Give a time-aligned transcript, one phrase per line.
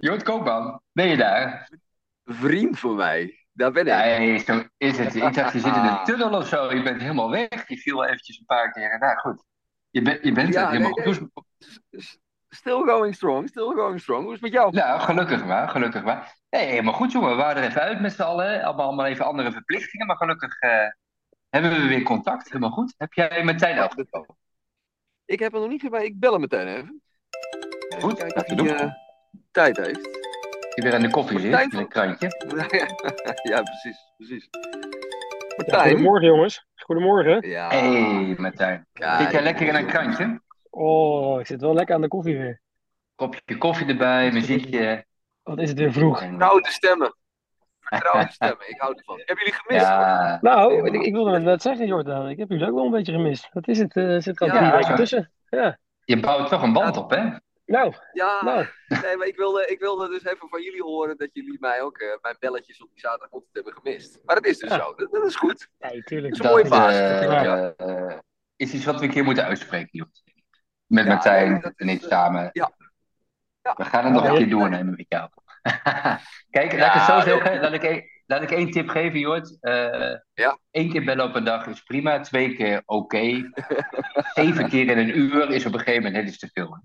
[0.00, 1.70] Jort Koopman, ben je daar?
[2.24, 4.18] Vriend van mij, daar ben ik.
[4.18, 5.14] Nee, zo is het.
[5.14, 6.74] Ik dacht, je zit in een tunnel of zo.
[6.74, 7.68] Je bent helemaal weg.
[7.68, 8.98] Je viel eventjes een paar keer.
[8.98, 9.44] Nou goed,
[9.90, 11.28] je, bent je bent Ja, er helemaal nee, goed.
[12.48, 14.22] Still going strong, still going strong.
[14.22, 14.72] Hoe is het met jou?
[14.72, 16.36] Nou, gelukkig maar, gelukkig maar.
[16.50, 17.30] Nee, helemaal goed jongen.
[17.30, 18.62] We waren er even uit met z'n allen.
[18.62, 20.06] Allemaal, allemaal even andere verplichtingen.
[20.06, 20.86] Maar gelukkig eh,
[21.60, 22.46] hebben we weer contact.
[22.46, 22.94] Helemaal goed.
[22.96, 24.36] Heb jij Martijn afgesproken?
[25.24, 27.02] Ik heb er nog niet gezien, ik bel hem meteen even.
[27.88, 28.88] Even Goed, kijken laten of we hij doen.
[28.88, 28.94] eh,
[29.50, 30.00] tijd heeft.
[30.74, 32.26] Je weer aan de koffie zit, met een krantje.
[33.50, 34.48] ja, precies, precies.
[34.50, 34.58] Ja,
[35.56, 35.88] Martijn?
[35.90, 36.66] goedemorgen jongens.
[36.74, 37.48] Goedemorgen.
[37.48, 38.86] Ja, hey, Martijn.
[38.92, 40.40] kijk, Zit jij lekker in een krantje?
[40.70, 42.60] Oh, ik zit wel lekker aan de koffie weer.
[43.14, 45.06] Kopje koffie erbij, muziekje.
[45.42, 46.20] Wat is het weer vroeg.
[46.22, 47.14] En- Vertrouwde stemmen.
[48.32, 49.16] Stemmen, ik hou ervan.
[49.16, 49.86] Hebben jullie gemist?
[49.86, 52.28] Ja, Nou, ik, ik wilde net zeggen, Jordaan.
[52.28, 53.48] Ik heb jullie ook wel een beetje gemist.
[53.52, 53.96] Wat is het?
[53.96, 54.76] eh, zit er al Ja, drie ja.
[54.76, 55.32] weken tussen.
[55.48, 55.78] Ja.
[56.04, 57.30] je bouwt toch een band op, hè?
[57.66, 58.66] Nou, Ja, nou.
[59.02, 61.98] nee, maar ik wilde, ik wilde dus even van jullie horen dat jullie mij ook,
[61.98, 64.20] eh, mijn belletjes op die zaterdagochtend hebben gemist.
[64.24, 64.76] Maar dat is dus Ja.
[64.78, 65.68] zo, dat, dat is goed.
[65.78, 66.36] Nee, tuurlijk.
[66.36, 67.72] Dat is een mooie Dat, baas, dat ja.
[67.76, 68.18] eh,
[68.56, 70.06] is iets wat we een keer moeten uitspreken, joh.
[70.86, 72.50] Met Ja, Martijn nee, dat en ik samen.
[72.52, 72.70] ja.
[73.62, 73.74] Ja.
[73.76, 75.28] We gaan het nog Ja, een keer doornemen met jou.
[76.50, 77.60] Kijk, laat ik het zo zeggen.
[77.60, 79.58] Laat ik, één- laat ik één tip geven, Jort.
[79.60, 80.58] Eh Ja.
[80.70, 82.20] Eén keer bellen op een dag is prima.
[82.20, 83.50] Twee keer oké.
[84.34, 86.82] Zeven keer in een uur is op een gegeven moment net iets te veel.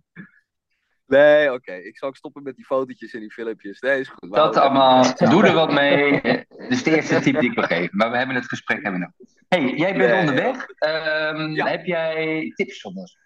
[1.06, 1.74] Nee, oké.
[1.74, 3.80] Ik zal ook stoppen met die fotootjes en die filmpjes.
[3.80, 4.34] Nee, is goed.
[4.34, 5.04] Dat allemaal.
[5.06, 6.22] even- Doe er wat mee.
[6.22, 7.98] Dat is de eerste tip die ik wil geven.
[7.98, 9.30] Maar we hebben het gesprek hebben we nog.
[9.48, 10.68] hey, jij bent Nee, onderweg.
[10.70, 11.68] Ehm.
[11.68, 13.18] Heb jij tips voor ons?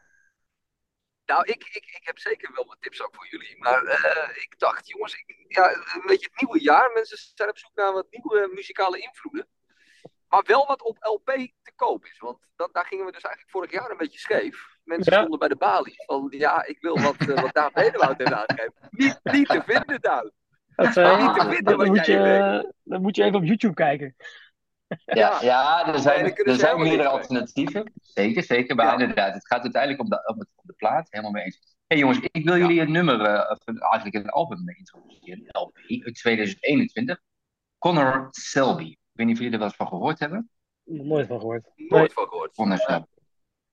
[1.32, 3.56] Nou, ik, ik, ik heb zeker wel wat tips ook voor jullie.
[3.60, 6.92] Maar eh, ik dacht, jongens, ik, ja, een beetje het nieuwe jaar.
[6.94, 9.48] Mensen zijn op zoek naar wat nieuwe muzikale invloeden.
[10.28, 12.20] Maar wel wat op LP te koop is.
[12.20, 14.78] Want dat, daar gingen we dus eigenlijk vorig jaar een beetje scheef.
[14.84, 15.18] Mensen Ja.
[15.20, 18.74] stonden bij de balie van, ja, ik wil wat, eh, wat Daan Bedewoud heeft aangegeven.
[18.90, 20.32] Niet, niet te vinden, Daan.
[20.76, 24.16] Dat, eh, Niet te vinden wat jij je, dat moet je even op YouTube kijken.
[25.06, 27.92] Ja, ja er zijn, er zijn meerdere alternatieven.
[28.02, 28.76] Zeker, zeker.
[28.76, 28.92] Maar Ja.
[28.92, 31.08] inderdaad, het gaat uiteindelijk om de, om, het, om de plaat.
[31.10, 31.76] Helemaal mee eens.
[31.88, 32.62] hey, jongens, ik wil Ja.
[32.68, 35.40] jullie een nummer, eh, of een- eigenlijk een album mee introduceren.
[35.48, 37.22] Een LP uit 2021.
[37.78, 38.84] Connor Selby.
[38.84, 40.50] Ik weet niet of jullie er wel eens van gehoord hebben.
[40.84, 41.66] Nooit van gehoord.
[41.76, 42.56] Nooit van gehoord.
[42.56, 43.06] Connor Selby.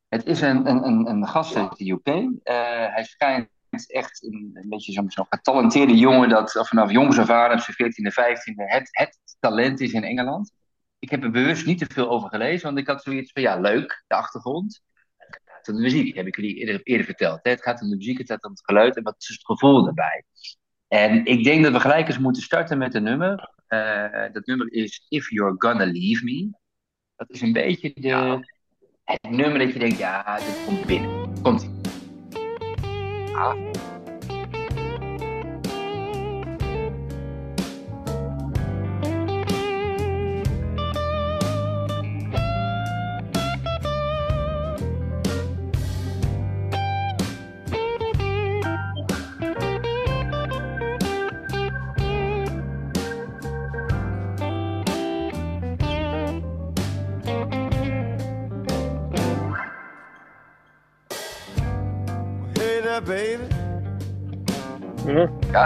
[0.08, 2.06] Het is een, een, een, een gast uit de UK.
[2.08, 2.54] Eh,
[2.94, 3.48] hij schijnt
[3.86, 7.58] echt een, een beetje zo'n zo'n getalenteerde jongen dat of vanaf jongs af aan, op
[7.58, 10.52] zijn 14e, 15e, het, het talent is in Engeland.
[10.98, 13.60] Ik heb er bewust niet te veel over gelezen, want ik had zoiets van, ja,
[13.60, 14.80] leuk, de achtergrond.
[15.16, 17.40] Het gaat om de muziek, heb ik jullie eerder, eerder verteld.
[17.42, 17.50] Hè?
[17.50, 19.84] Het gaat om de muziek, het gaat om het geluid en wat is het gevoel
[19.84, 20.24] daarbij.
[20.88, 23.52] En ik denk dat we gelijk eens moeten starten met een nummer.
[23.66, 26.50] Eh, dat nummer is If You're Gonna Leave Me.
[27.16, 28.40] Dat is een beetje de, Ja.
[29.04, 31.42] het nummer dat je denkt, ja, dit komt binnen.
[31.42, 31.76] Komt ie.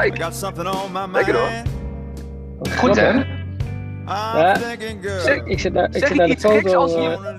[0.00, 0.18] Kijk.
[1.12, 1.50] Lekker, hoor.
[2.76, 3.10] Goed, hè?
[4.06, 4.54] Ja.
[5.20, 6.78] Zeg- Ik zit naar, ik Zeg zit naar de iets geks foto.
[6.78, 7.38] als je-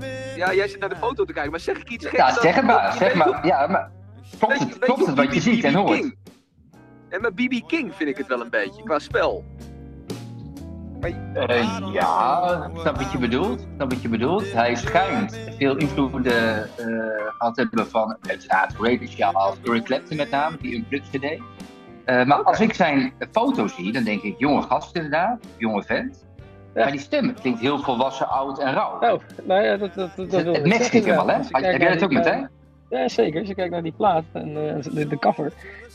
[0.00, 2.16] eh, ja, jij zit naar de foto te kijken, maar zeg ik iets geks?
[2.16, 3.26] Ja, zeg het maar, zeg maar.
[3.26, 3.90] toch- Ja, maar
[4.38, 5.42] klopt het, klopt het wat je B.B.
[5.42, 5.98] ziet en hoort?
[6.00, 6.16] King?
[7.08, 9.44] En met BB King vind ik het wel een beetje, qua spel.
[11.00, 13.66] Eh, ja, ik snap wat je bedoelt.
[13.76, 14.52] snap wat je bedoelt.
[14.52, 16.68] Hij schijnt veel invloeden eh
[17.38, 21.22] gehad te hebben van uiteraard Ray Charles, Eric Clapton met name, die Unplugged CD.
[21.24, 21.40] Eh,
[22.26, 26.26] maar als ik zijn foto zie, dan denk ik jonge gast inderdaad, jonge vent.
[26.74, 26.82] Ja.
[26.82, 29.00] Maar die stem klinkt heel volwassen, oud en rauw.
[29.00, 31.34] Nou, nou ja, dat, dat, dat, dat het ik niet helemaal, hè?
[31.34, 32.48] Heb kijkt jij dat ook meteen?
[32.88, 33.38] eh, Ja, zeker.
[33.38, 35.52] Als je kijkt naar die plaat en eh, de, de cover.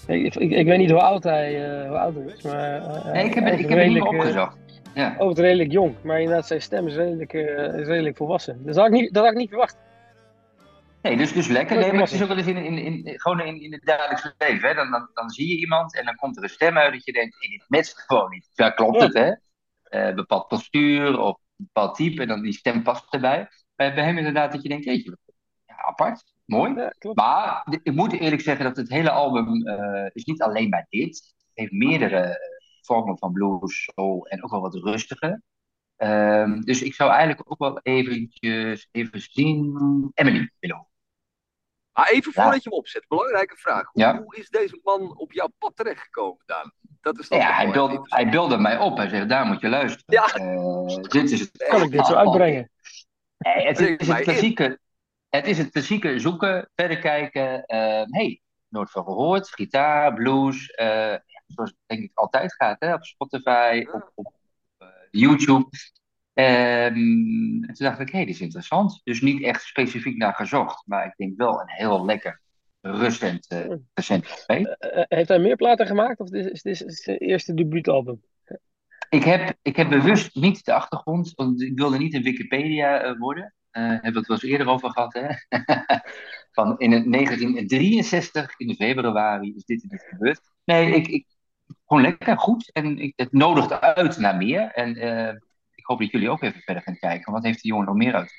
[0.07, 2.81] Ik, ik, ik weet niet hoe oud hij, eh, hoe oud hij is, maar...
[2.81, 4.57] eh, Nee, ik heb ik heb niet redelijk, eh, opgezocht.
[4.93, 5.15] Ja.
[5.17, 8.57] Ook redelijk jong, maar inderdaad, zijn stem is redelijk, eh, is redelijk volwassen.
[8.63, 9.77] Dus dat had ik niet, dat had ik niet verwacht.
[11.05, 11.77] Nee, dus, dus lekker.
[11.77, 14.33] Nee, maar het is ook wel eens in, in, in, gewoon in, in het dagelijks
[14.37, 14.69] leven.
[14.69, 14.75] Hè?
[14.75, 17.11] Dan, dan, dan zie je iemand en dan komt er een stem uit dat je
[17.11, 18.49] denkt, hey, dit matcht gewoon niet.
[18.53, 19.05] Ja, klopt Ja.
[19.05, 19.33] het, hè?
[19.83, 23.47] Eh, bepaald postuur of bepaald type en dan die stem past erbij.
[23.75, 25.17] Maar bij hem inderdaad dat je denkt, jeetje,
[25.65, 26.73] ja, apart, mooi.
[26.73, 27.17] Ja, klopt.
[27.17, 31.33] Maar ik moet eerlijk zeggen dat het hele album eh, is niet alleen maar dit.
[31.37, 32.37] Het heeft meerdere
[32.81, 35.41] vormen van blues, soul en ook wel wat rustiger.
[35.95, 40.11] Ehm, dus ik zou eigenlijk ook wel eventjes even zien.
[40.13, 40.87] Emily willen.
[41.95, 42.41] Maar even Ja.
[42.43, 43.89] voordat je hem opzet, belangrijke vraag.
[43.91, 44.17] Hoe, Ja.
[44.21, 46.71] hoe is deze man op jouw pad terechtgekomen, Daan?
[47.01, 48.11] Dat is dan Ja, hij, interessant.
[48.13, 48.97] hij beelde mij op.
[48.97, 50.03] Hij zegt, daar moet je luisteren.
[50.05, 50.25] Ja.
[50.33, 51.65] Eh, dit is het.
[51.69, 52.69] Kan ik dit zo uitbrengen?
[53.37, 54.79] Nee, het, is het klassieke.
[55.29, 57.65] Het is het klassieke zoeken, verder kijken.
[57.65, 59.49] eh hey, nooit van gehoord.
[59.49, 60.69] Gitaar, blues.
[60.71, 61.15] eh,
[61.47, 63.91] zoals het denk ik altijd gaat, hè, op Spotify, Ja.
[63.91, 64.33] op, op
[64.77, 65.69] eh, YouTube.
[66.35, 69.01] Ehm, en toen dacht ik, hé, hey, dit is interessant.
[69.03, 72.41] Dus niet echt specifiek naar gezocht, maar ik denk wel een heel lekker,
[72.81, 74.43] rustend, eh recent.
[74.45, 74.65] EP.
[74.65, 78.21] Eh, heeft hij meer platen gemaakt of is, dit zijn eerste debuutalbum?
[79.09, 83.17] Ik heb, ik heb bewust niet de achtergrond, want ik wilde niet een Wikipedia eh,
[83.17, 83.53] worden.
[83.71, 85.27] Eh hebben we het wel eens eerder over gehad, hè?
[86.57, 90.41] Van in het 1963, in februari, is dit en dit gebeurd.
[90.63, 91.25] Nee, ik, ik,
[91.85, 92.71] gewoon lekker, goed.
[92.71, 94.71] En ik, het nodigt uit naar meer.
[94.71, 95.35] En eh,
[95.85, 97.33] ik hoop dat jullie ook even verder gaan kijken.
[97.33, 98.33] Wat heeft die jongen nog meer uit?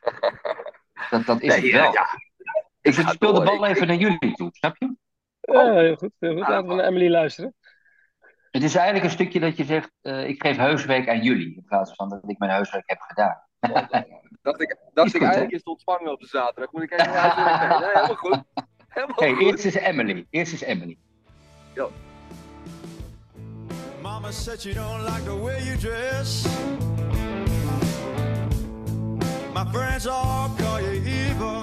[1.10, 1.92] Dat, dat is Nee, het ja, wel.
[1.92, 2.06] ja.
[2.80, 4.96] ik speel de bal Ik- even naar jullie toe, snap je?
[5.40, 6.12] Ja, heel goed.
[6.18, 6.48] Heel goed.
[6.48, 7.54] Laten we naar Emily luisteren.
[8.50, 11.54] Het is eigenlijk een stukje dat je zegt, eh, ik geef huiswerk aan jullie.
[11.56, 13.42] In plaats van dat ik mijn huiswerk heb gedaan.
[14.42, 16.72] Dacht ik, dacht Is ik goed, eigenlijk is het ontvangen op de zaterdag.
[16.72, 17.36] Moet ik even naar?
[17.80, 18.42] Nee, helemaal goed.
[18.88, 19.42] Helemaal Hey, goed.
[19.42, 20.26] eerst is Emily.
[20.30, 20.98] Eerst is Emily.
[24.26, 26.48] Mama said you don't like the way you dress.
[29.54, 31.62] My friends all call you evil.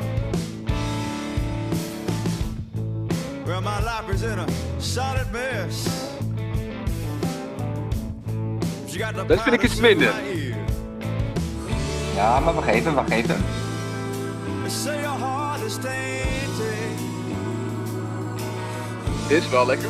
[3.45, 4.47] Well, my life is in a
[4.79, 6.15] solid mess.
[8.87, 10.13] She got the Dat vind ik iets minder.
[12.15, 13.43] Ja, maar wacht even, wacht even.
[14.61, 16.97] They say your heart is tainted.
[19.27, 19.89] Dit is wel lekker.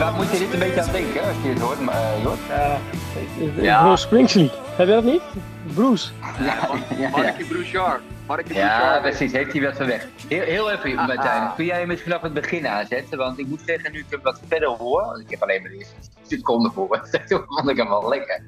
[0.00, 2.38] Waar moet je dit een beetje aan denken als je dit hoort, maar, eh, Jort?
[2.48, 2.78] Ja,
[3.62, 3.82] Ja.
[3.82, 4.50] Bruce Springsteen.
[4.76, 5.22] Heb je dat niet?
[5.74, 6.12] Bruce.
[6.20, 7.08] Ja, ja, ja.
[7.08, 8.02] Markie Brouchard.
[8.26, 9.32] Markie Ja, precies.
[9.32, 10.08] Heeft hij wat van weg.
[10.28, 11.54] Heel, heel even, Martijn.
[11.54, 13.18] Kun jij hem misschien vanaf het begin aanzetten?
[13.18, 15.70] Want ik moet zeggen, nu ik hem wat verder hoor, want ik heb alleen maar
[15.70, 15.94] de eerste
[16.26, 18.42] seconde voor, toen vond ik hem wel lekker.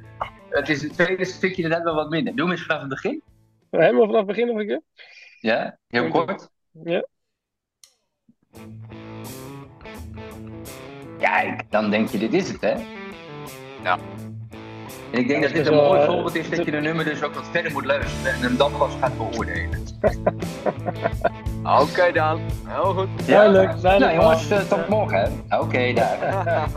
[0.48, 2.34] Het is het tweede stukje inderdaad wel wat minder.
[2.36, 3.22] Doe hem eens vanaf het begin.
[3.70, 4.80] Helemaal vanaf het begin nog een keer.
[5.40, 6.48] Ja, heel kort.
[6.84, 7.06] Ja.
[11.22, 12.74] Kijk, dan denk je, dit is het, hè?
[13.82, 13.98] Ja.
[15.10, 16.76] En ik denk Ja, dat dit is een mooi eh, voorbeeld is het dat je
[16.76, 19.80] een nummer dus ook wat verder moet luisteren en hem dan pas gaat beoordelen.
[21.82, 22.40] Oké, Daan.
[22.66, 23.08] Heel goed.
[23.26, 24.12] Duidelijk, duidelijk.
[24.14, 25.32] Nou jongens, eh, tot morgen.
[25.48, 25.58] hè.
[25.58, 26.18] Oké, daar.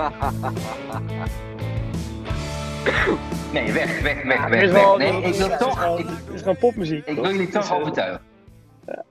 [3.54, 4.82] Nee, weg, weg, weg, weg, is weg.
[4.84, 7.06] wel- Nee, het ik is- wil toch, Het is gewoon popmuziek.
[7.06, 8.22] ik wil jullie toch Dus, eh, overtuigen.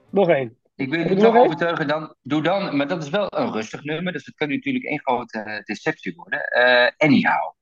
[0.09, 0.55] Nog één.
[0.75, 4.13] Ik wil je toch overtuigen, dan, doe dan, maar dat is wel een rustig nummer,
[4.13, 6.43] dus het kan natuurlijk één grote eh, deceptie worden.
[6.43, 7.53] Eh anyhow.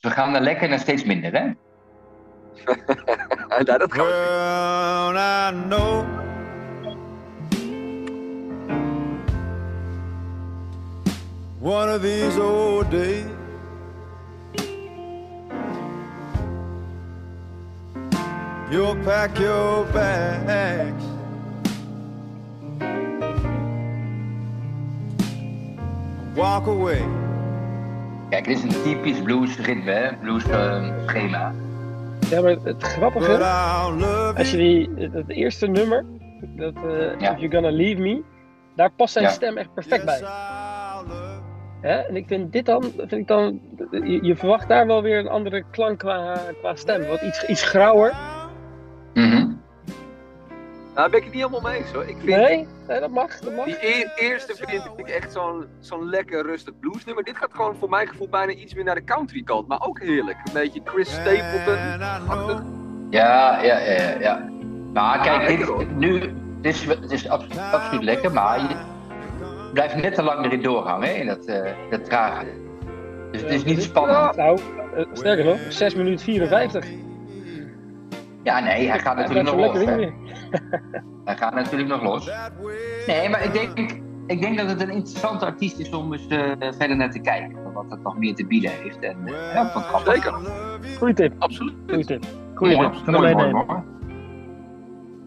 [0.00, 1.44] We gaan er lekker naar steeds minder, hè?
[3.48, 6.20] Ja, dat I know
[11.60, 13.41] one of these old days
[18.72, 21.04] you'll pack your bags
[26.34, 27.04] walk away.
[28.30, 30.16] Kijk, dit is een typisch blues ritme, hè?
[30.16, 31.52] Blues eh, schema.
[32.30, 33.44] Ja, maar het grappige,
[34.36, 36.04] als je die, het, eerste nummer,
[36.56, 37.32] dat eh Ja.
[37.32, 38.22] If You're Gonna Leave Me,
[38.76, 39.30] daar past zijn Ja.
[39.30, 40.20] stem echt perfect bij.
[41.80, 43.60] En ik vind dit dan, vind ik dan
[43.90, 47.06] je, je verwacht daar wel weer een andere klank qua, qua stem.
[47.06, 48.31] Wat iets, iets grauwer.
[50.92, 51.00] Mhm.
[51.00, 52.02] Daar ben ik het niet helemaal mee eens hoor.
[52.02, 53.64] Ik vind Nee, nee dat mag, dat mag.
[53.64, 57.24] die eer- eerste vind ik echt zo'n zo'n lekker rustig bluesnummer.
[57.24, 59.68] Dit gaat gewoon voor mijn gevoel bijna iets meer naar de country kant.
[59.68, 60.36] Maar ook heerlijk.
[60.44, 61.76] Een beetje Chris Stapleton.
[63.10, 64.48] Ja, ja, ja, ja.
[64.92, 65.78] Maar kijk, lekker, hoor.
[65.78, 66.18] dit, nu,
[66.60, 68.76] dit is, het is abs- absoluut lekker, maar je
[69.72, 72.46] blijft net te lang erin doorhangen, hè, in dat, eh dat trage.
[73.30, 74.36] Dus het is niet spannend.
[74.36, 74.60] Nou,
[74.96, 76.84] eh, sterker nog, 6 minuten 54.
[78.42, 79.84] Ja, nee, hij gaat natuurlijk nog los.
[81.24, 82.30] Hij gaat natuurlijk nog los.
[83.06, 83.78] Nee, maar ik denk,
[84.26, 87.72] ik denk dat het een interessante artiest is om eens eh, verder naar te kijken.
[87.72, 88.98] Wat het nog meer te bieden heeft.
[89.00, 90.14] En eh, ja, het grappig.
[90.14, 90.32] Zeker.
[90.98, 91.74] Goeie tip, Absoluut.
[91.86, 92.24] goeie tip.
[92.54, 93.06] Goeie Mooi, tip.
[93.06, 93.66] mooi, mooi, meenemen.
[93.66, 93.80] mooi.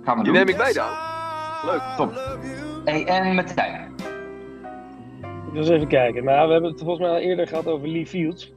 [0.03, 0.33] Gaan we Die doen.
[0.33, 0.89] neem ik mee dan.
[1.65, 1.81] Leuk.
[1.97, 2.39] Top.
[2.85, 3.93] Hey, en Martijn?
[5.51, 6.23] Wil eens even kijken.
[6.23, 8.53] Nou, we hebben het volgens mij al eerder gehad over Lee Fields.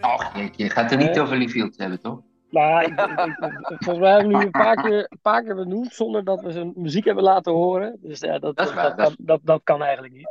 [0.00, 1.22] Och, je, je gaat het niet Eh?
[1.22, 2.18] over Lee Fields hebben, toch?
[2.50, 5.54] Nou, ik- ik- ik- volgens mij hebben we nu een paar keer, een paar keer
[5.54, 7.96] benoemd zonder dat we zijn muziek hebben laten horen.
[8.00, 10.30] Dus ja, dat, Dat waar, dat, dat kan eigenlijk niet.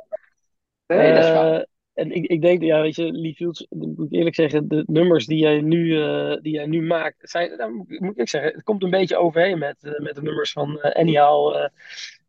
[0.88, 1.54] Nee, dat is waar.
[1.54, 4.84] Eh, en ik, ik denk, ja, weet je, Lee Fields, moet ik eerlijk zeggen, de
[4.88, 8.64] nummers die jij nu, eh, die jij nu maakt, zijn, nou, moet ik- zeggen, het
[8.64, 11.68] komt een beetje overheen met, eh, met de nummers van eh Anyhow,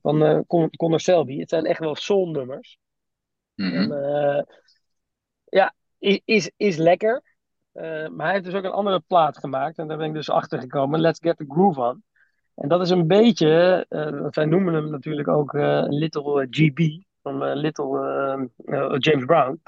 [0.02, 1.38] van Con- Connor Selby.
[1.38, 2.78] Het zijn echt wel soul nummers.
[3.54, 3.92] Mhm.
[3.92, 4.46] En,
[5.44, 7.22] ja, is, is, is lekker.
[7.72, 9.78] Eh, maar hij heeft dus ook een andere plaat gemaakt.
[9.78, 11.00] En daar ben ik dus achter gekomen.
[11.00, 12.02] Let's Get the Groove On.
[12.54, 17.02] En dat is een beetje, eh, want zij noemen hem natuurlijk ook eh, Little GB.
[17.22, 17.98] Van eh, Little
[18.64, 19.60] eh, eh, James Brown.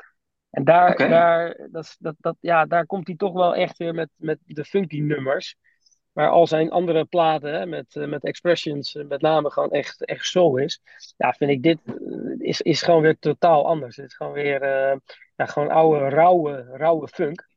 [0.50, 4.08] En daar, daar, dat, dat, dat, ja, daar komt hij toch wel echt weer met,
[4.16, 5.56] met de funky nummers.
[6.12, 10.04] Maar al zijn andere platen, hè, met, eh, met Expressions, eh, met name gewoon echt,
[10.04, 10.80] echt soul is.
[11.16, 11.94] Ja, vind ik dit eh,
[12.38, 13.96] is, is gewoon weer totaal anders.
[13.96, 14.96] Het is gewoon weer eh,
[15.36, 17.48] ja, gewoon oude, rauwe, rauwe funk.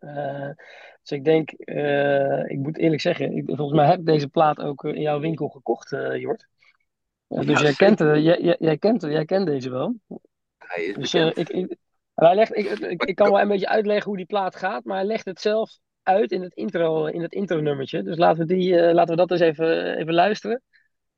[0.00, 0.50] Eh,
[1.02, 4.58] dus ik denk, eh, ik moet eerlijk zeggen, ik, volgens mij heb ik deze plaat
[4.60, 6.46] ook eh, in jouw winkel gekocht, eh Jort.
[7.28, 9.94] Dus Ja, jij, kent, jij, jij, jij, kent, jij kent deze wel.
[10.58, 11.32] Hij is Dus bekend.
[11.36, 11.76] eh, ik, ik,
[12.14, 14.96] hij legt, ik, ik, ik kan wel een beetje uitleggen hoe die plaat gaat, maar
[14.96, 18.02] hij legt het zelf uit in het intro, in het intro nummertje.
[18.02, 20.62] Dus laten we, die, eh, laten we dat eens even, even luisteren.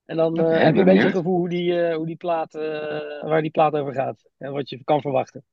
[0.05, 2.17] En dan eh, Oké, heb je een beetje het gevoel hoe die, eh, hoe die
[2.17, 4.31] plaat, eh, waar die plaat over gaat.
[4.39, 5.45] En wat je kan verwachten.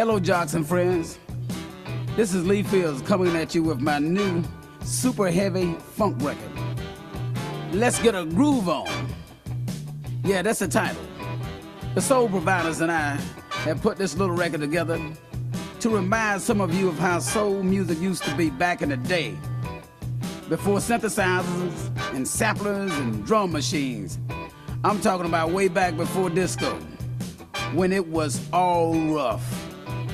[0.00, 1.18] Hello, jocks and friends.
[2.16, 4.42] This is Lee Fields coming at you with my new
[4.82, 6.50] super heavy funk record.
[7.72, 8.88] Let's get a groove on.
[10.24, 11.02] Yeah, that's the title.
[11.94, 13.16] The Soul Providers and I
[13.66, 14.98] have put this little record together
[15.80, 18.96] to remind some of you of how soul music used to be back in the
[18.96, 19.36] day.
[20.48, 24.18] Before synthesizers and samplers and drum machines.
[24.82, 26.74] I'm talking about way back before disco
[27.74, 29.59] when it was all rough.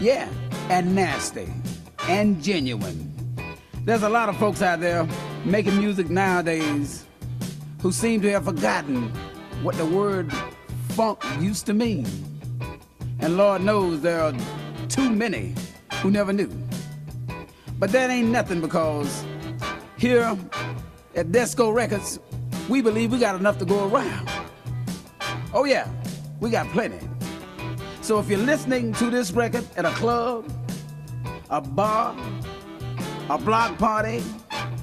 [0.01, 0.29] Yeah,
[0.69, 1.49] and nasty
[2.09, 3.13] and genuine.
[3.85, 5.09] There's a lot of folks out there
[5.45, 7.07] making music nowadays
[7.81, 9.09] who seem to have forgotten
[9.63, 10.33] what the word
[10.91, 12.07] funk used to mean.
[13.21, 14.35] And Lord knows there are
[14.89, 15.55] too many
[16.03, 16.51] who never knew.
[17.79, 19.25] But that ain't nothing because
[19.97, 20.37] here
[21.15, 22.21] at Desco Records,
[22.69, 24.29] we believe we got enough to go around.
[25.55, 25.89] Oh, yeah,
[26.41, 26.99] we got plenty.
[28.07, 30.49] So if you're listening to this record at a club,
[31.51, 32.17] a bar,
[33.29, 34.23] a block party,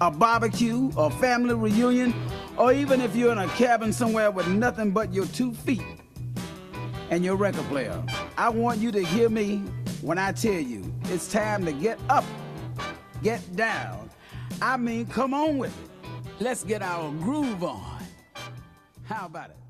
[0.01, 2.13] a barbecue, a family reunion,
[2.57, 5.85] or even if you're in a cabin somewhere with nothing but your two feet
[7.11, 8.03] and your record player,
[8.37, 9.59] I want you to hear me
[10.01, 12.25] when I tell you it's time to get up,
[13.21, 14.09] get down.
[14.61, 16.19] I mean, come on with it.
[16.41, 18.03] Let's get our groove on.
[19.05, 19.62] How about it?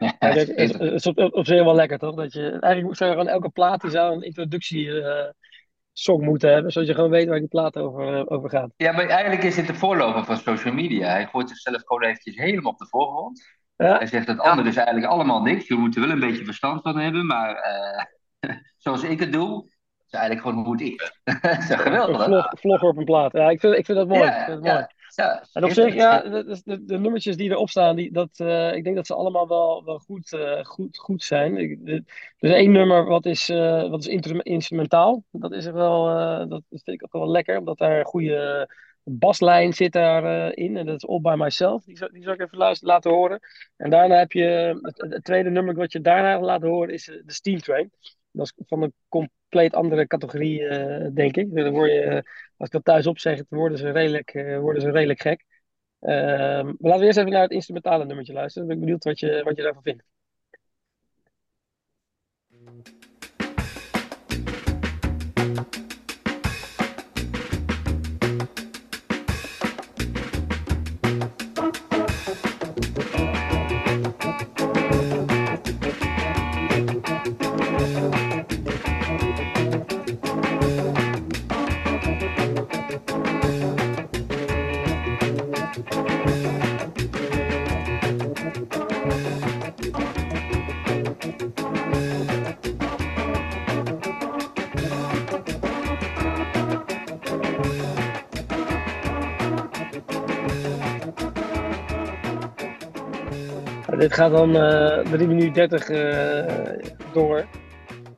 [0.00, 2.14] Ja, het, het is op, op zich wel lekker, toch?
[2.14, 5.28] Dat je, eigenlijk zou je gewoon elke plaat die zou een introductie eh,
[5.92, 8.70] song moeten hebben, zodat je gewoon weet waar die plaat over, eh, over gaat.
[8.76, 11.08] Ja, maar eigenlijk is dit de voorloper van social media.
[11.08, 13.42] Hij gooit zichzelf gewoon eventjes helemaal op de voorgrond.
[13.76, 15.68] Ja, Hij zegt dat andere is eigenlijk allemaal niks.
[15.68, 18.04] Je moet er wel een beetje verstand van hebben, maar eh,
[18.84, 19.70] zoals ik het doe,
[20.06, 21.20] is eigenlijk gewoon hoe het is.
[21.40, 22.24] dat is toch een geweldig?
[22.24, 23.32] vlog, vlogger op een plaat.
[23.32, 24.28] Ja, ik vind, ik vind dat mooi.
[24.28, 24.86] ik vind Ja, dat mooi.
[25.14, 25.44] Ja.
[25.52, 28.84] En op zich, ja, de, de, de- nummertjes die erop staan, die, dat, eh, ik
[28.84, 31.56] denk dat ze allemaal wel, wel goed, eh, goed, goed zijn.
[31.56, 32.04] Ik- de-
[32.38, 35.24] Er is één nummer wat is, eh, wat is instrumentaal.
[35.30, 36.04] Dat is er wel,
[36.48, 38.68] dat vind ik ook wel lekker, omdat daar een goede
[39.04, 40.54] baslijn zit daarin.
[40.54, 40.76] in.
[40.76, 41.84] En dat is All By Myself.
[41.84, 43.40] Die die zal ik even luisteren, laten horen.
[43.76, 47.22] En daarna heb je, het, het tweede nummer wat je daarna laten horen is de
[47.32, 47.90] Steam Train.
[48.32, 50.68] Dat is van een compleet andere categorie,
[51.12, 51.54] denk ik.
[51.54, 52.22] Dan word je,
[52.60, 55.44] als ik dat thuis opzeg, worden ze redelijk, eh, worden ze redelijk gek.
[56.00, 58.68] Ehm, maar laten we eerst even naar het instrumentale nummertje luisteren.
[58.68, 60.04] Dan ben ik benieuwd wat je, wat je daarvan vindt.
[104.00, 107.44] Dit gaat dan eh 3 minuten 30 eh, door.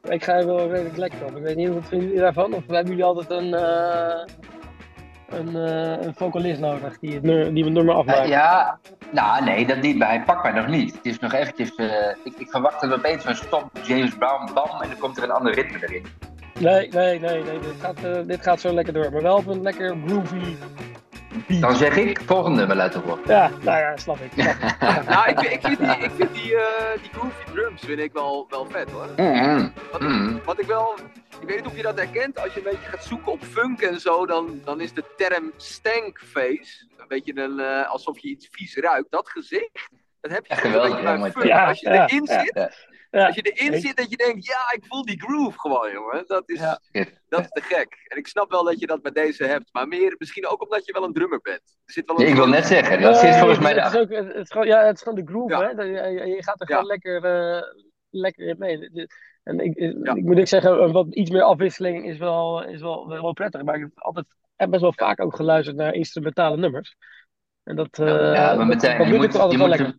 [0.02, 1.36] ik ga er wel redelijk lekker op.
[1.36, 2.54] Ik weet niet wat vinden jullie daarvan?
[2.54, 4.24] Of hebben jullie altijd een, eh,
[5.28, 5.54] een,
[6.06, 8.28] een vocalist nodig die het, nummer, die het nummer afmaakt?
[8.28, 8.78] Ja,
[9.10, 10.92] nou nee, dat niet, maar hij pakt mij nog niet.
[10.94, 11.70] Het is nog eventjes,
[12.24, 15.30] ik, ik verwacht dat opeens van stop, James Brown, bam, en dan komt er een
[15.30, 16.06] ander ritme erin.
[16.60, 19.12] Nee, nee, nee, nee dit, gaat, dit gaat zo lekker door.
[19.12, 20.54] Maar wel op een lekker groovy.
[21.60, 23.22] Dan zeg ik, volgende nummer laten horen.
[23.26, 24.32] Ja, nou ja, snap ik.
[24.32, 24.54] Snap
[25.00, 25.08] ik.
[25.08, 28.12] Nou, ik, vind- ik vind die, ik vind die, eh, die groovy drums vind ik
[28.12, 29.06] wel, wel vet hoor.
[29.16, 30.36] Mhm, Wat, mhm.
[30.44, 30.94] wat ik wel,
[31.40, 33.80] ik weet niet of je dat herkent, als je een beetje gaat zoeken op funk
[33.80, 38.48] en zo, dan, dan is de term stankface, een beetje een, eh, alsof je iets
[38.50, 39.10] vies ruikt.
[39.10, 39.88] Dat gezicht,
[40.20, 41.44] dat heb je Ja, een beetje bij funk.
[41.46, 42.40] Ja, als je ja, erin ja.
[42.40, 42.86] zit,
[43.18, 45.92] Ja, als je erin ik- zit dat je denkt, ja, ik voel die groove gewoon,
[45.92, 46.24] jongen.
[46.26, 46.80] Dat is, Ja.
[47.28, 47.96] dat is te gek.
[48.06, 50.86] En ik snap wel dat je dat bij deze hebt, maar meer misschien ook omdat
[50.86, 51.60] je wel een drummer bent.
[51.84, 53.98] Er zit wel een Ik wil net zeggen, dat zit volgens mij het is de
[54.00, 55.68] ook, het is gewoon, ja, het is gewoon de groove, Ja.
[55.68, 55.74] hè.
[55.74, 56.74] Dat Je, je- gaat er Ja.
[56.76, 57.62] gewoon lekker, eh,
[58.10, 58.78] lekker in mee.
[58.78, 60.14] De- En ik, ik, Ja.
[60.14, 63.62] ik moet ook zeggen, een wat iets meer afwisseling is wel, is wel, wel prettig.
[63.62, 64.26] Maar ik heb altijd
[64.56, 66.96] heb best wel vaak ook geluisterd naar instrumentale nummers.
[67.62, 69.96] En dat, eh Ja, maar dat, dat je moet, ik altijd je, wel moet, lekker.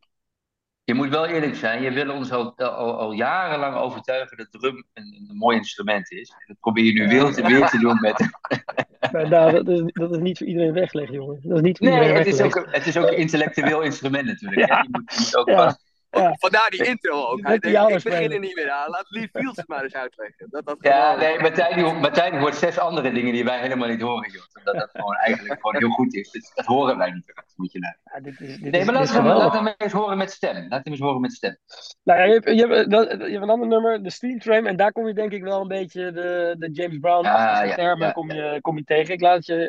[0.84, 1.82] Je moet wel eerlijk zijn.
[1.82, 6.30] Je wil ons al, al, al jarenlang overtuigen dat drum een, een mooi instrument is.
[6.30, 8.16] En dat probeer je nu weer te, weer te doen met...
[9.12, 11.40] Maar nou, dat, is, dat is niet voor iedereen weggelegd, jongen.
[11.44, 13.82] Dat is niet voor Nee, iedereen het is, ook, een- het is ook een intellectueel
[13.82, 14.70] instrument natuurlijk.
[14.72, 14.78] hè.
[14.80, 15.56] Je moet, je moet ook Ja.
[15.56, 16.36] vast- Ja.
[16.39, 17.39] Vandaar die intro ook.
[17.41, 18.89] Hij denkt, ik begin er niet meer aan.
[18.89, 20.48] Laat Lee Fields het maar eens uitleggen.
[20.50, 24.01] Dat, dat Ja, nee, Martijn, die, Martijn hoort zes andere dingen die wij helemaal niet
[24.01, 24.43] horen, joh.
[24.58, 26.32] Omdat dat gewoon eigenlijk gewoon heel goed is.
[26.32, 27.32] Dat, dat horen wij niet.
[27.36, 28.12] Dat moet je luisteren.
[28.13, 29.43] Ja, dit is, dit Nee, maar laat is hem, geweldig.
[29.53, 30.55] laat hem eens horen met stem.
[30.70, 31.58] Laat hem eens horen met stem.
[32.03, 34.67] Nou ja, je hebt, je, hebt, dat- je hebt een ander nummer, de Steam Train,
[34.67, 37.75] en daar kom je denk ik wel een beetje de, de James Brown Ja, ja,
[37.75, 39.13] termen ja, kom, je, kom je tegen.
[39.13, 39.67] Ik laat het je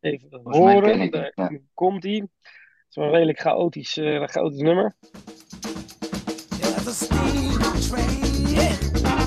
[0.00, 1.00] eh, even horen.
[1.00, 1.58] ik Daar het, ja.
[1.74, 2.12] komt hij.
[2.12, 2.30] Het
[2.90, 4.94] is wel een redelijk chaotisch, eh, chaotisch nummer.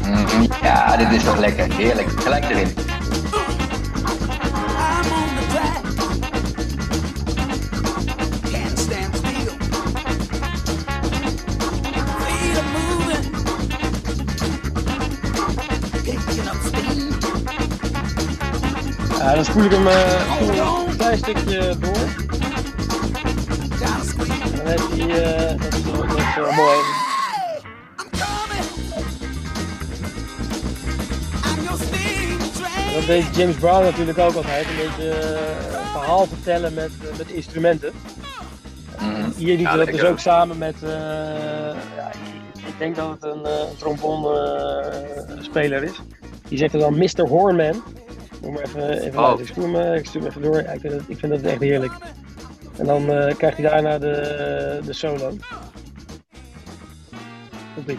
[0.06, 0.46] Mhm.
[0.62, 1.74] Ja, dit is toch lekker.
[1.74, 2.10] Heerlijk.
[2.22, 2.74] Gelijk erin.
[19.20, 21.98] Ja, dan spoel ik hem eh, hem een klein stukje door.
[24.64, 27.15] En dan hij, eh, dat, is, dat is wel mooi.
[32.96, 34.66] Dat deed James Brown natuurlijk ook altijd.
[34.68, 35.38] Een beetje eh,
[35.92, 37.94] verhaal vertellen met, eh, met instrumenten.
[39.00, 39.30] Mhm.
[39.36, 40.90] Hier doet Ja, dat dus ook samen met, eh,
[41.96, 42.18] ja, ik,
[42.68, 46.02] ik denk dat het een, een trombone-speler is.
[46.48, 47.28] Die zegt er dan Mr.
[47.28, 47.84] Hornman.
[48.42, 49.40] Moet maar even, even Oh.
[49.40, 50.62] Ik stuur, hem, ik stuur hem even door.
[50.62, 51.94] Ja, ik, vind het, ik vind dat echt heerlijk.
[52.78, 53.06] En dan
[53.38, 55.38] krijgt hij daarna de, de solo.
[57.76, 57.98] Komt-ie.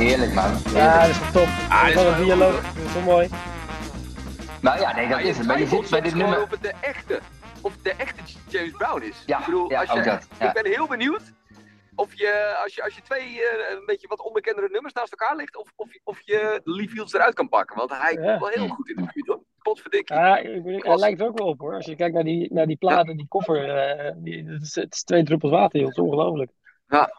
[0.00, 0.50] Heerlijk man.
[0.74, 1.48] Ja, dat is wel top.
[1.68, 2.74] Ah, dat is een dialoog.
[2.74, 3.28] Dat is wel mooi.
[4.60, 5.46] Nou ja, nee, dat is het.
[5.46, 6.42] Maar je zit bij dit nummer...
[6.42, 7.20] of het de echte,
[7.62, 9.22] of het de echte James Brown is.
[9.26, 10.46] Ja, ik bedoel, ja, als je, dat, ja.
[10.54, 11.22] ik ben heel benieuwd
[11.94, 15.36] of je, als je, als je twee eh, een beetje wat onbekendere nummers naast elkaar
[15.36, 17.76] legt, of, of, je- of je Lee Fields eruit kan pakken.
[17.76, 18.34] Want hij Ja.
[18.34, 19.40] is wel heel goed in de gebied hoor.
[19.62, 20.16] Potverdikkie.
[20.16, 21.74] Ja, ik, hij lijkt er ook wel op hoor.
[21.74, 24.94] Als je kijkt naar die, naar die platen, die koffer, eh, die, het, is, het
[24.94, 25.88] is twee druppels water, joh.
[25.88, 26.50] Het is ongelooflijk.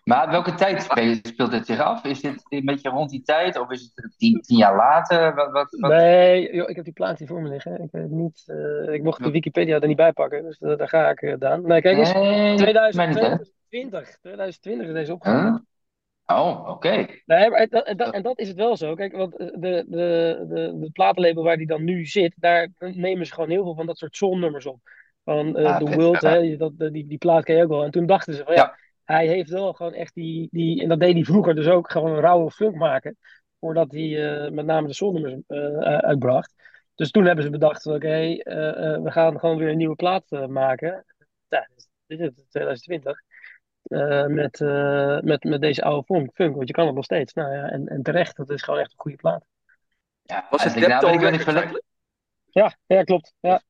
[0.03, 2.03] Maar welke tijd spe- speelt het zich af?
[2.05, 3.59] Is dit een beetje rond die tijd?
[3.59, 5.35] Of is het tien, tien jaar later?
[5.35, 5.91] Wat, wat, wat?
[5.91, 7.83] Nee, joh, ik heb die plaat hier voor me liggen.
[7.83, 8.43] Ik weet niet.
[8.45, 11.33] eh, ik mocht de Wikipedia er niet bij pakken, dus eh, daar ga ik, eh,
[11.39, 11.61] Daan.
[11.67, 12.13] Nee, kijk eens.
[12.13, 13.37] Nee, 2000, maar niet, hè?
[13.69, 14.17] 2020.
[14.21, 15.51] 2020 is deze opgenomen.
[16.25, 16.39] Huh?
[16.39, 17.05] Oh, oké.
[17.25, 18.95] Nee, maar dat, en, dat, en dat is het wel zo.
[18.95, 23.33] Kijk, want de, de, de, de platenlabel waar die dan nu zit, daar nemen ze
[23.33, 24.79] gewoon heel veel van dat soort zonnummers op.
[25.23, 26.29] Van eh Ah, The World, ja.
[26.29, 27.83] hè, dat, die, die plaat ken je ook wel.
[27.83, 28.77] En toen dachten ze van ja, Ja.
[29.11, 32.11] Hij heeft wel gewoon echt die, die, en dat deed hij vroeger dus ook, gewoon
[32.11, 33.17] een rauwe funk maken.
[33.59, 36.53] Voordat hij eh, met name de zonnummers eh, uitbracht.
[36.95, 39.95] Dus toen hebben ze bedacht, van, oké, eh, eh, we gaan gewoon weer een nieuwe
[39.95, 41.05] plaat eh, maken.
[41.47, 41.67] Ja,
[42.07, 43.19] dit is het, 2020.
[43.83, 47.33] eh, met, eh, met, met deze oude funk, funk, want je kan het nog steeds.
[47.33, 49.45] Nou ja, en, en terecht, dat is gewoon echt een goede plaat.
[50.21, 51.81] Ja, Was het nou ik?
[52.49, 53.33] Ja, ja klopt.
[53.39, 53.61] Ja.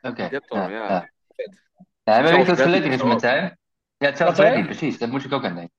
[0.00, 0.28] Oké.
[0.28, 1.10] Deptone, ja.
[2.04, 3.58] Ja, je wat Hetzelfde zo lekker is, Martijn?
[4.02, 4.56] Ja, je?
[4.56, 4.98] niet, precies.
[4.98, 5.74] Dat moest ik ook aan denken.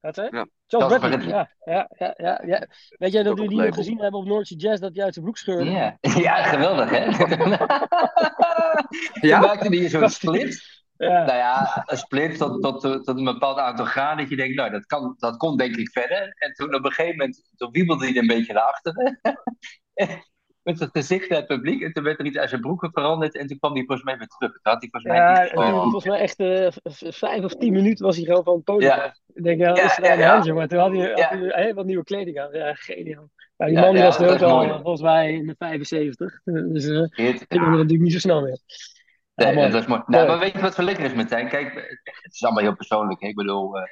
[0.00, 0.36] Wat zei je?
[0.36, 0.46] Ja.
[0.66, 1.28] Charles Charles Bradley.
[1.28, 2.66] Ja, ja, ja, ja, ja.
[2.88, 5.24] Weet jij dat we die nog gezien hebben op Noordse Jazz dat hij uit zijn
[5.24, 5.70] broek scheurde?
[5.70, 7.04] Ja, ja geweldig hè?
[9.20, 9.38] Ja?
[9.38, 10.84] Toen maakte hij zo'n split.
[10.96, 11.24] Ja.
[11.24, 14.18] Nou ja, een split tot, tot, tot een bepaald aantal graden.
[14.18, 16.34] Dat je denkt, nou, dat, kan, dat kon denk ik verder.
[16.38, 19.20] En toen op een gegeven moment, toen wiebelde hij een beetje naar achteren.
[20.66, 21.82] Met zijn gezicht naar het publiek.
[21.82, 23.36] En toen werd er iets uit zijn broeken veranderd.
[23.36, 24.52] En toen kwam hij volgens mij weer terug.
[24.52, 26.68] Toen had hij volgens mij Ja, het volgens mij echt eh,
[27.12, 28.90] vijf of tien minuten was hij gewoon van het podium.
[28.90, 29.16] Ja.
[29.34, 30.50] Ik denk, ja, Ja, is ja, hand, ja.
[30.50, 30.68] jongen?
[30.68, 31.28] Toen had hij, had Ja.
[31.28, 32.52] hij heel wat nieuwe kleding aan.
[32.52, 33.30] Ja, geniaal.
[33.56, 34.68] Ja, die Ja, man die ja, was er is al, mooi.
[34.68, 36.40] volgens mij, in de 75.
[36.44, 37.02] Dus eh
[37.48, 38.58] ik natuurlijk niet zo snel meer.
[39.34, 39.70] Ja, Nee, mooi.
[39.70, 40.02] dat mooi.
[40.06, 41.48] Nou, maar weet je wat zo lekker is, Martijn?
[41.48, 41.74] Kijk,
[42.22, 43.20] het is allemaal heel persoonlijk.
[43.20, 43.28] Hè?
[43.28, 43.82] Ik bedoel, eh,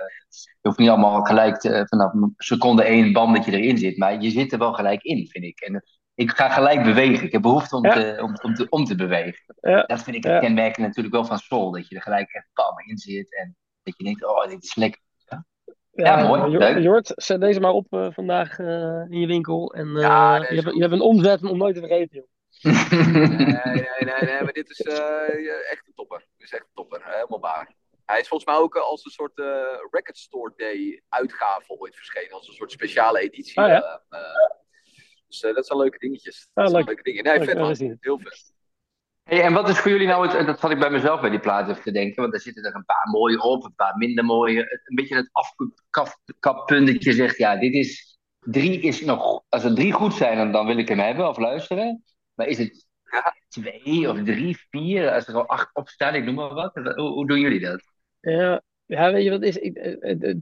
[0.61, 3.97] je hoeft niet allemaal gelijk te- vanaf seconde één bam dat je erin zit.
[3.99, 5.61] Maar je zit er wel gelijk in, vind ik.
[5.61, 5.83] En
[6.14, 7.27] ik ga gelijk bewegen.
[7.27, 7.92] Ik heb behoefte om, Ja.
[7.92, 9.55] te, om, om, te, om te bewegen.
[9.61, 9.83] Ja.
[9.83, 10.31] Dat vind ik Ja.
[10.31, 11.70] het kenmerk natuurlijk wel van soul.
[11.70, 13.37] Dat je er gelijk echt bam in zit.
[13.37, 15.00] En dat je denkt, oh, dit is lekker.
[15.96, 16.81] Ja, mooi.
[16.83, 18.66] Jort, zet deze maar op eh, vandaag eh,
[19.09, 19.74] in je winkel.
[19.74, 20.74] En eh, Ja, nee, je, hebt, goed.
[20.74, 22.27] je hebt een omzet om nooit te vergeten, joh.
[22.62, 26.18] Nee, nee, nee, nee, maar dit is eh, echt een topper.
[26.37, 27.74] Dit is echt een topper, helemaal waar.
[28.05, 29.46] Hij is volgens mij ook eh, als een soort eh,
[29.90, 32.33] Record Store Day uitgave ooit verschenen.
[32.33, 33.61] Als een soort speciale editie.
[33.62, 34.03] Ah, ja?
[35.40, 36.49] Dus eh, dat zijn leuke dingetjes.
[36.53, 36.87] Ah, dat zijn leuk.
[36.87, 37.25] leuke dingen.
[37.25, 37.66] Nee, Leuk, vet man.
[37.68, 37.97] gezien.
[38.01, 38.53] Heel vet.
[39.23, 41.40] Hey, en wat is voor jullie nou, het, dat zat ik bij mezelf bij die
[41.40, 44.25] plaat even te denken, want daar zitten er een paar mooie op, een paar minder
[44.25, 44.61] mooie.
[44.85, 49.75] Een beetje het afkappunt dat je zegt, ja, dit is, drie is nog, als er
[49.75, 52.03] drie goed zijn, dan, dan wil ik hem hebben of luisteren.
[52.35, 53.35] Maar is het Ja.
[53.49, 56.75] twee of drie, vier, als er al acht op staan, ik noem maar wat.
[56.75, 57.83] Hoe, hoe doen jullie dat?
[58.20, 59.57] Ja, ja, weet je wat is?
[59.57, 60.37] Ik, eh, eh,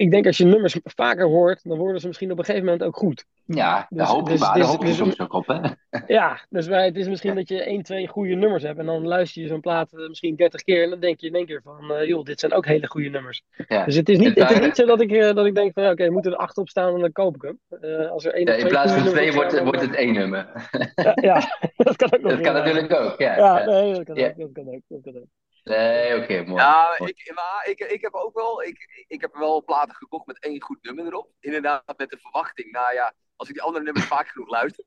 [0.00, 2.84] ik denk als je nummers vaker hoort, dan worden ze misschien op een gegeven moment
[2.84, 3.24] ook goed.
[3.44, 5.46] Ja, Dus- daar hoop je, dus- maar, dus- daar hoop je dus- soms ook op,
[5.46, 5.58] hè?
[6.06, 9.06] Ja, dus wij, het is misschien dat je één, twee goede nummers hebt en dan
[9.06, 11.60] luister je zo'n plaat eh, misschien 30 keer en dan denk je in één keer
[11.64, 13.42] van, eh, joh, dit zijn ook hele goede nummers.
[13.68, 13.84] Ja.
[13.84, 15.90] Dus het is niet, Het is niet zo dat ik, eh, dat ik denk van,
[15.90, 17.58] oké, er moeten er acht op staan en dan koop ik hem.
[17.80, 20.68] Eh, als er één Ja, in plaats van twee wordt, wordt het één nummer.
[20.94, 21.42] Ja, ja,
[21.76, 22.32] dat kan ook nog.
[22.32, 23.36] Dat kan natuurlijk ook, ja.
[23.36, 23.64] Ja, Ja.
[23.64, 24.36] nee, dat kan ook.
[24.36, 25.26] Dat kan ook, dat kan ook.
[25.64, 26.62] Nee, oké, mooi.
[26.62, 27.10] Ja, Mooi.
[27.16, 30.60] ik, maar ik, ik heb ook wel, ik, ik heb wel platen gekocht met één
[30.62, 31.30] goed nummer erop.
[31.40, 34.84] Inderdaad, met de verwachting, nou ja, als ik die andere nummers vaak genoeg luister.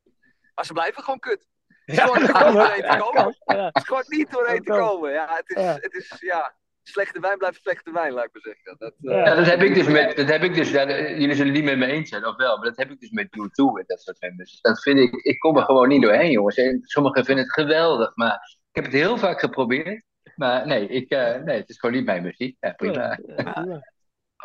[0.55, 1.47] Maar ze blijven gewoon kut.
[1.85, 3.35] Het is gewoon niet doorheen te Ja, komen.
[3.45, 3.65] Ja.
[3.65, 5.11] Het is gewoon niet doorheen te komen.
[5.11, 5.77] Ja, het is, Ja.
[5.79, 8.75] het is, ja, slechte wijn blijft slechte wijn, laat ik maar zeggen.
[8.77, 9.25] Dat, eh, Ja.
[9.25, 11.77] Ja, dat heb ik dus met, dat heb ik dus, ja, jullie zullen het niet
[11.77, 14.01] met me eens zijn, of wel, maar dat heb ik dus met U2 en dat
[14.01, 14.61] soort nummers.
[14.61, 16.55] Dat vind ik, ik kom er gewoon niet doorheen, jongens.
[16.57, 18.33] En sommigen vinden het geweldig, maar
[18.71, 20.05] ik heb het heel vaak geprobeerd.
[20.35, 22.57] Maar nee, ik, eh, nee het is gewoon niet mijn muziek.
[22.59, 23.19] Ja, prima.
[23.37, 23.81] Ja,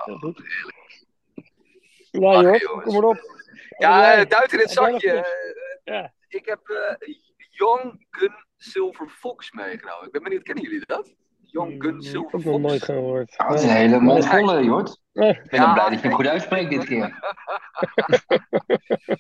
[0.04, 0.42] Oh, goed.
[2.10, 3.18] Ja, joh, kom maar op.
[3.78, 5.12] Ja, eh, duit in het Heb zakje.
[5.12, 5.24] Eh,
[5.84, 6.12] Ja.
[6.28, 7.14] Ik heb eh,
[7.50, 10.06] Young Gun Silver Fox meegenomen.
[10.06, 11.14] Ik ben benieuwd, kennen jullie dat?
[11.42, 12.62] Young Gun Silver Ook nog Fox.
[12.62, 13.34] nooit gehoord.
[13.38, 14.24] Oh, het is een hele mond
[14.64, 15.00] Jort.
[15.12, 15.30] Nee.
[15.30, 15.64] Ik ben Ja.
[15.64, 17.18] dan blij dat je hem goed uitspreekt dit keer.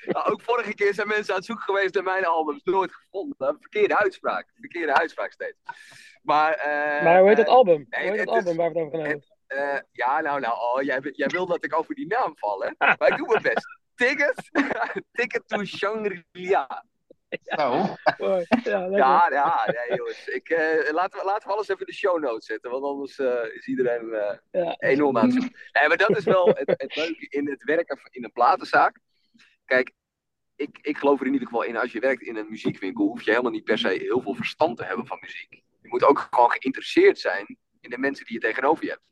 [0.06, 2.60] Nou, ook vorige keer zijn mensen aan het zoeken geweest naar mijn albums.
[2.64, 3.56] Nooit gevonden.
[3.60, 4.46] Verkeerde uitspraak.
[4.54, 5.58] Verkeerde uitspraak steeds.
[6.28, 7.86] Maar, eh, Maar hoe heet het eh, album?
[7.88, 9.26] nee, hoe heet is- album waar we het over gaan hebben?
[9.46, 12.70] eh, ja, nou, nou, oh, jij, jij wil dat ik over die naam val, hè?
[12.98, 13.66] Maar ik doe mijn best.
[13.94, 14.50] Ticket,
[15.12, 16.84] Ticket to Shangri-La.
[17.44, 17.72] Zo.
[17.72, 17.86] Ja,
[18.64, 18.90] lekker.
[18.96, 20.26] Ja, ja, nee, jongens.
[20.28, 23.18] Ik, eh, laten, we, laten we alles even in de show notes zetten, want anders
[23.18, 24.74] eh, is iedereen eh, Ja.
[24.78, 25.60] enorm aan het zoeken.
[25.72, 28.98] Nee, maar dat is wel het, het leuke in het werken in een platenzaak.
[29.64, 29.92] Kijk,
[30.56, 33.22] ik, ik geloof er in ieder geval in, als je werkt in een muziekwinkel, hoef
[33.22, 35.62] je helemaal niet per se heel veel verstand te hebben van muziek.
[35.82, 39.02] Je moet ook gewoon geïnteresseerd zijn in de mensen die je tegenover je hebt.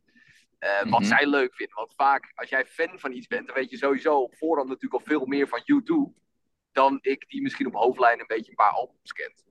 [0.59, 1.09] Eh, Wat Mhm.
[1.09, 1.77] zij leuk vinden.
[1.77, 5.03] Want vaak, als jij fan van iets bent, dan weet je sowieso op voorhand natuurlijk
[5.03, 6.15] al veel meer van U2
[6.73, 9.45] dan ik die misschien op hoofdlijn een beetje een paar albums kent.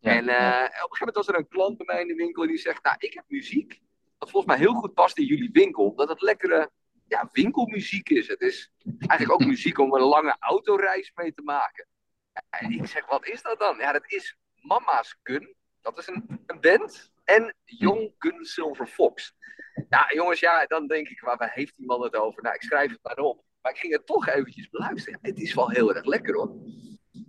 [0.00, 0.64] Ja, en eh, ja.
[0.64, 2.82] op een gegeven moment was er een klant bij mij in de winkel die zegt,
[2.82, 3.80] nou, ik heb muziek
[4.18, 6.70] wat volgens mij heel goed past in jullie winkel, omdat het lekkere
[7.08, 8.28] ja, winkelmuziek is.
[8.28, 8.72] Het is
[9.06, 11.86] eigenlijk ook muziek om een lange autoreis mee te maken.
[12.50, 13.76] En ik zeg, wat is dat dan?
[13.78, 15.54] Ja, dat is Mama's Gun.
[15.82, 17.10] Dat is een, een band.
[17.24, 19.34] En Young Gun Silver Fox.
[19.88, 22.42] Nou, jongens, ja, dan denk ik, waar, waar heeft die man het over?
[22.42, 23.44] Nou, ik schrijf het maar op.
[23.60, 25.18] Maar ik ging het toch eventjes beluisteren.
[25.22, 26.54] Ja, het is wel heel erg lekker, hoor.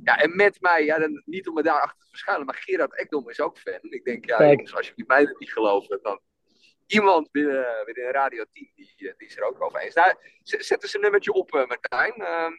[0.03, 3.29] Ja, en met mij, ja, dan, niet om me daarachter te verschuilen, maar Gerard Ekdom
[3.29, 3.79] is ook fan.
[3.81, 6.19] Ik denk, ja, jongens, als jullie mij dat niet geloven, dan
[6.85, 9.93] iemand binnen, binnen Radio 10, die, eh, die is er ook over eens.
[9.95, 12.13] Nou, z- zet eens een nummertje op, eh, Martijn.
[12.13, 12.51] Ehm,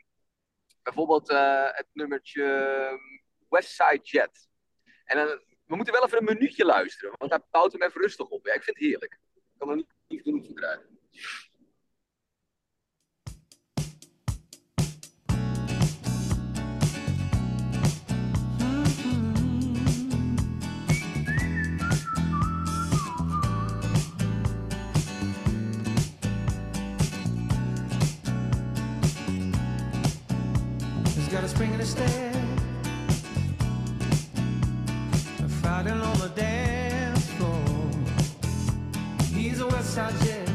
[0.83, 2.99] bijvoorbeeld eh, het nummertje ehm,
[3.49, 4.49] Westside Jet.
[5.05, 8.29] En dan, we moeten wel even een minuutje luisteren, want hij bouwt hem even rustig
[8.29, 8.47] op.
[8.47, 9.19] Ja, ik vind het heerlijk.
[9.35, 10.91] Ik kan er niet, genoeg van krijgen.
[31.31, 32.32] got a spring in his step.
[35.85, 37.90] Riding on the dance floor.
[39.35, 40.52] He's a West Side jet.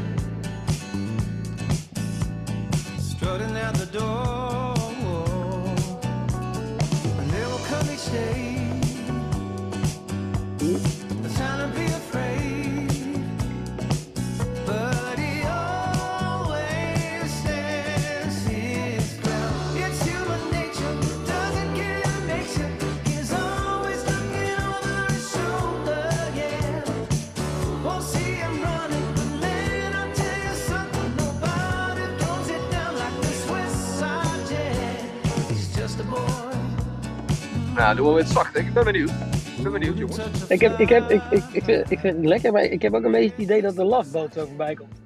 [37.88, 38.56] Nou, doen we het zacht.
[38.56, 39.10] Ik ben benieuwd.
[39.56, 40.48] Ik ben benieuwd, jongens.
[40.48, 42.94] Ik, heb, ik, heb, ik, ik, ik, vind, ik vind het lekker, maar ik heb
[42.94, 45.00] ook een beetje het idee dat de Love Boat zo voorbij komt.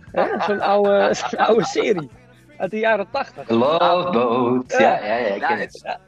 [0.00, 0.40] Hè?
[0.40, 2.10] Zo'n oude, zo'n oude serie
[2.56, 3.48] uit de jaren tachtig.
[3.48, 4.72] Love Boat.
[4.72, 5.98] Ja, ja, ja, ik Ja, ken het, het.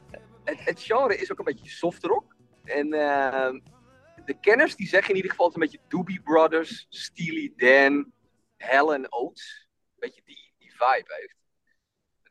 [0.45, 2.37] het, het genre is ook een beetje soft rock.
[2.65, 3.61] En ehm,
[4.25, 8.13] de kenners die zeggen in ieder geval het een beetje Doobie Brothers, Steely Dan,
[8.57, 9.69] Helen Oates.
[9.85, 11.37] Een beetje die, die vibe heeft.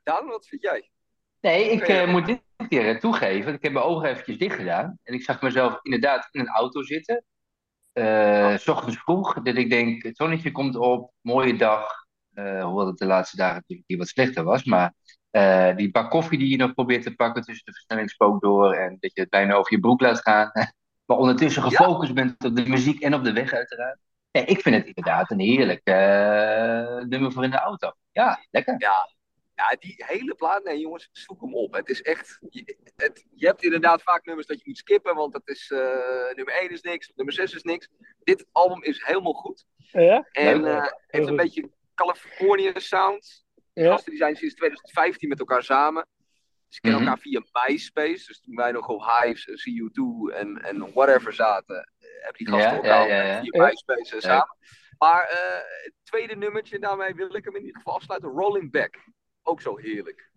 [0.04, 0.92] Daan, wat vind jij?
[1.44, 3.54] Nee, ik eh, moet dit keer eh, toegeven.
[3.54, 5.00] Ik heb mijn ogen eventjes dicht gedaan.
[5.04, 7.24] En ik zag mezelf inderdaad in een auto zitten.
[7.94, 9.34] eh, s ochtends vroeg.
[9.42, 11.12] Dat ik denk, het zonnetje komt op.
[11.22, 12.06] Mooie dag.
[12.36, 14.64] hoewel het de laatste dagen natuurlijk hier wat slechter was.
[14.64, 14.94] Maar
[15.76, 18.74] die bak koffie die je nog probeert te pakken tussen de versnellingspook door.
[18.74, 20.52] En dat je het bijna over je broek laat gaan.
[21.06, 24.00] maar ondertussen gefocust bent op de muziek en op de weg uiteraard.
[24.32, 25.86] Nee, ik vind het inderdaad een heerlijk
[27.10, 27.92] nummer voor in de auto.
[28.12, 28.76] Ja, lekker.
[28.78, 29.13] Ja,
[29.56, 31.74] ja, die hele plaat, nee jongens, zoek hem op.
[31.74, 35.34] Het is echt, je, het, je hebt inderdaad vaak nummers dat je moet skippen, want
[35.34, 35.80] dat is, eh,
[36.36, 37.90] nummer 1 is niks, nummer 6 is niks.
[38.24, 39.66] Dit album is helemaal goed.
[39.78, 40.28] Ja?
[40.32, 41.36] En eh, heeft een goed.
[41.38, 43.46] beetje California sound.
[43.74, 43.92] De Ja?
[43.92, 46.08] gasten die zijn sinds 2015 met elkaar samen.
[46.68, 47.10] Ze kennen Mhm.
[47.10, 48.26] elkaar via MySpace.
[48.28, 52.48] Dus toen wij nog op Hives en CU2 en, en whatever zaten, eh, hebben die
[52.48, 53.42] gasten Ja, elkaar ja, ja, ja.
[53.42, 53.66] via.
[53.66, 54.58] MySpace samen.
[54.98, 58.30] Maar eh, het tweede nummertje, daarmee wil ik hem in ieder geval afsluiten.
[58.30, 58.96] Rolling Back.
[59.44, 60.32] Ook zo heerlijk.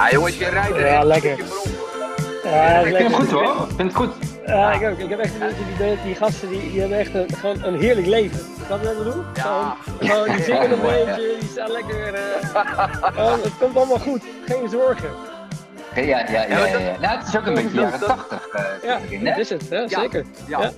[0.00, 1.36] Ja, jongens, je rijdt er Ja, echt lekker.
[2.44, 3.42] Ja, Ik vind het goed hoor.
[3.68, 4.10] Ik vind het goed.
[4.46, 4.98] Ja, ik ook.
[4.98, 7.62] Ik heb echt een het idee dat die gasten die, die hebben echt een, gewoon
[7.64, 8.40] een heerlijk leven.
[8.66, 9.22] Snap je wat ik bedoel?
[9.34, 9.76] Ja.
[9.98, 12.14] Gewoon, gewoon, die zingen een beetje, die staan lekker.
[12.14, 15.08] eh, het komt allemaal goed, geen zorgen.
[15.94, 16.46] Ja, ja, ja.
[16.66, 16.96] ja.
[17.00, 18.48] Nou, het is ook een beetje jaren 80.
[18.48, 18.62] eh,
[19.20, 20.24] Ja, dat is het, ja, zeker.
[20.46, 20.70] Ja.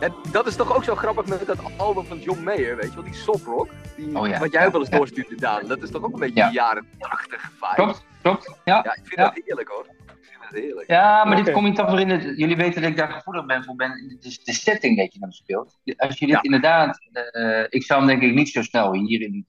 [0.00, 2.94] En dat is toch ook zo grappig met dat album van John Mayer, weet je
[2.94, 3.68] wel, die soft rock.
[3.96, 4.38] Die, Oh ja.
[4.38, 4.96] Wat jij ook wel eens Ja.
[4.96, 5.66] doorstuurde, Daan.
[5.66, 6.46] Dat is toch ook een beetje Ja.
[6.46, 7.74] die jaren 80 vibe.
[7.74, 8.46] Klopt, klopt.
[8.64, 8.80] Ja.
[8.84, 9.24] Ja, ik vind Ja.
[9.24, 9.84] dat heerlijk hoor.
[9.84, 10.88] Ik vind dat heerlijk.
[10.90, 12.22] Ja, maar dit kom je toch weer in het.
[12.22, 13.90] Jullie weten dat ik daar gevoelig ben voor ben.
[14.14, 15.78] Het is de setting dat je dan speelt.
[15.96, 16.42] Als je dit Ja.
[16.42, 16.98] inderdaad.
[17.12, 19.46] eh, ik zou hem denk ik niet zo snel hier in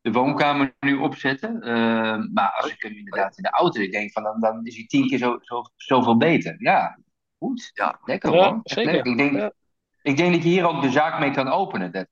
[0.00, 1.60] de woonkamer nu opzetten.
[1.62, 4.76] eh, maar als ik hem inderdaad in de auto ik denk van dan, dan is
[4.76, 6.54] hij tien keer zo, zo, zoveel beter.
[6.58, 6.98] Ja,
[7.40, 7.70] goed.
[7.74, 8.00] Ja.
[8.04, 8.92] Lekker Ja, zeker.
[8.92, 9.04] leuk.
[9.04, 9.52] Ik denk, Ja.
[10.02, 11.92] ik denk dat je hier ook de zaak mee kan openen.
[11.92, 12.06] Dat,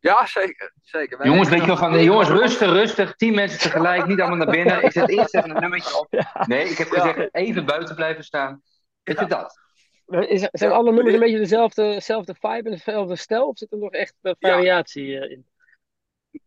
[0.00, 0.72] Ja, zeker.
[0.82, 1.18] zeker.
[1.18, 3.16] Wij Jongens, weet je van, jongens, rustig, rustig.
[3.16, 4.82] Tien mensen tegelijk, niet allemaal naar binnen.
[4.84, 6.06] Ik zet eerst even een nummertje op.
[6.46, 8.62] Nee, ik heb gezegd, even buiten blijven staan.
[9.02, 9.62] Is het dat?
[10.06, 13.46] Is, zijn Ja, alle nummers een beetje dezelfde, dezelfde vibe en dezelfde stijl?
[13.48, 15.46] Of zit er nog echt eh, variatie eh, in?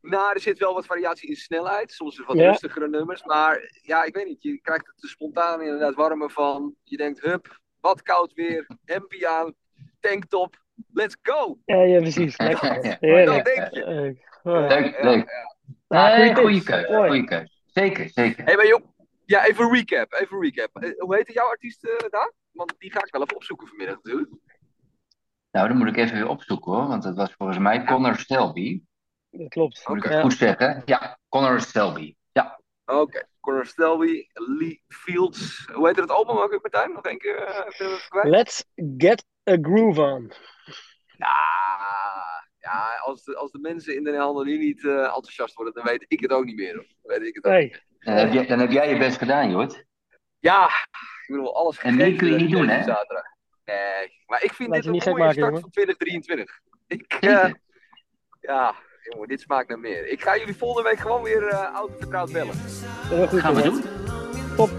[0.02, 1.91] Nou, er zit wel wat variatie in snelheid.
[1.91, 2.50] Soms is het wat Ja.
[2.50, 3.23] rustigere nummers.
[3.23, 4.43] Maar ja, ik weet niet.
[4.43, 6.76] Je krijgt het er spontaan inderdaad warmer van.
[6.84, 8.67] Je denkt, hup, wat koud weer.
[8.86, 9.54] Hempie aan,
[10.00, 10.56] tanktop.
[10.93, 11.58] Let's go!
[11.65, 12.38] Ja, ja precies.
[12.47, 12.97] Lekker.
[13.00, 13.26] Ja.
[13.26, 13.84] Dat denk je.
[13.84, 14.26] Eh.
[14.43, 15.30] Leuk, ja, leuk.
[15.30, 15.56] ja.
[15.88, 17.10] Ja, Nee, goeie goede Mooi.
[17.10, 17.62] goede keus.
[17.65, 18.45] Zeker, zeker.
[18.45, 18.82] Hé, maar joh.
[19.26, 20.13] Ja, even recap.
[20.13, 20.76] Even recap.
[20.84, 22.32] Eh, hoe heette jouw artiest eh, daar?
[22.52, 24.30] Want die ga ik wel even opzoeken vanmiddag natuurlijk.
[25.52, 28.82] Nou, dan moet ik even weer opzoeken hoor, want dat was volgens mij Connor Stelby.
[29.30, 29.88] Dat klopt.
[29.88, 30.13] Moet ik Oké.
[30.13, 30.30] het Ja.
[30.30, 30.82] goed zeggen?
[30.86, 32.16] Ja, Connor Stelby.
[32.32, 33.28] Ja, Oké.
[33.40, 35.68] Connor Stelby, Lee Fields.
[35.74, 36.92] Hoe heette het album ook, Martijn?
[36.94, 38.24] Nog één keer eh.
[38.24, 38.63] Let's
[38.98, 40.32] get A Groove On.
[41.18, 41.38] Ja,
[42.60, 45.84] ja als, de, als de mensen in Den Helder nu niet eh, enthousiast worden, dan
[45.84, 46.76] weet ik het ook niet meer.
[46.76, 46.86] hoor.
[47.02, 47.52] Dan weet ik het ook.
[47.52, 47.82] Nee.
[48.00, 49.86] Dan heb, jij, dan heb jij je best gedaan, Jort.
[50.40, 52.84] Ja, ik bedoel, alles En meer gegeven kun je niet doen, hè?
[52.84, 53.24] Zaterdag.
[53.66, 55.62] Nee, maar ik vind Laat dit een mooie maken, start jongen.
[55.62, 56.60] van 2023.
[56.88, 57.54] Ik, eh,
[58.40, 58.76] ja,
[59.12, 60.08] jongen, dit smaakt naar meer.
[60.08, 62.56] Ik ga jullie volgende week gewoon weer eh oud en vertrouwd bellen.
[63.08, 63.39] Heel goed.
[63.39, 63.84] Gaan we doen.
[64.56, 64.70] Top.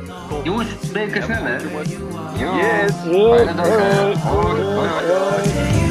[0.44, 1.56] Jongens, spreken snel, hè?
[1.56, 1.92] Jongens.
[2.36, 2.54] Jo.
[2.54, 2.92] Yes.
[2.92, 4.16] Hoi, hoi.
[4.16, 5.87] hoi.